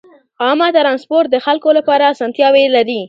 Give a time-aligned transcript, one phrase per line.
[0.43, 2.99] عامه ترانسپورت د خلکو لپاره اسانتیاوې لري.